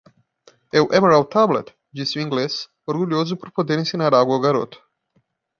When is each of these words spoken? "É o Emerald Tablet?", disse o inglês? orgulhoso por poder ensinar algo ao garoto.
"É 0.73 0.79
o 0.81 0.91
Emerald 0.97 1.27
Tablet?", 1.35 1.67
disse 1.93 2.17
o 2.17 2.21
inglês? 2.25 2.53
orgulhoso 2.87 3.37
por 3.37 3.51
poder 3.51 3.77
ensinar 3.77 4.15
algo 4.15 4.33
ao 4.33 4.39
garoto. 4.41 4.81